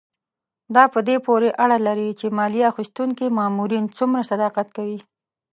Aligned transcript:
دا 0.75 0.83
په 0.93 0.99
دې 1.07 1.17
پورې 1.25 1.49
اړه 1.63 1.77
لري 1.87 2.09
چې 2.19 2.35
مالیه 2.37 2.69
اخیستونکي 2.71 3.25
مامورین 3.37 3.85
څومره 3.97 4.21
صداقت 4.31 4.67
کوي. 4.77 4.99